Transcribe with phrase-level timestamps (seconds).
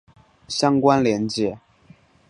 [0.47, 1.59] 相关连结